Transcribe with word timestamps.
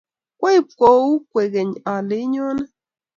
Kwaib 0.39 0.67
kou 0.79 1.05
kwekeny 1.31 1.71
ale 1.93 2.15
inyone 2.25 2.63